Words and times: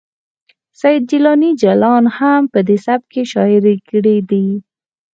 سید 0.79 1.01
جیلاني 1.09 1.51
جلان 1.61 2.03
هم 2.17 2.41
په 2.53 2.59
دې 2.67 2.77
سبک 2.85 3.05
کې 3.13 3.23
شاعري 3.31 3.75
کړې 3.89 4.17
ده 4.29 4.43